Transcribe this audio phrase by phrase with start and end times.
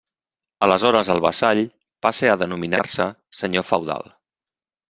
[0.67, 1.61] Aleshores el vassall
[2.07, 3.07] passe a denominar-se
[3.43, 4.13] ~senyor feudal~.